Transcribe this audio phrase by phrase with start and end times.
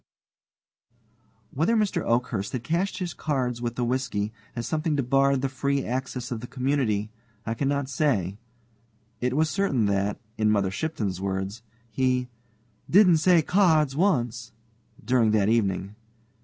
[1.53, 2.01] Whether Mr.
[2.03, 6.39] Oakhurst had cached his cards with the whisky as something debarred the free access of
[6.39, 7.11] the community,
[7.45, 8.39] I cannot say.
[9.19, 11.61] It was certain that, in Mother Shipton's words,
[11.91, 12.29] he
[12.89, 14.53] "didn't say cards once"
[15.05, 15.93] during that evening.